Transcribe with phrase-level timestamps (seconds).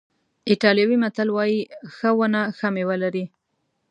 [0.49, 1.59] ایټالوي متل وایي
[1.95, 3.25] ښه ونه ښه میوه لري.